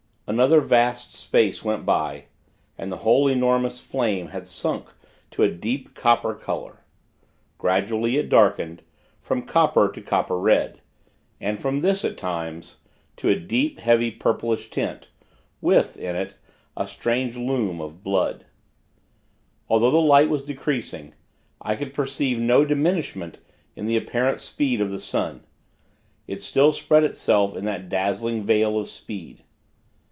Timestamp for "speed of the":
24.39-24.99